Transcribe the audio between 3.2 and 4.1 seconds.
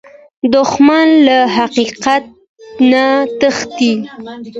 تښتي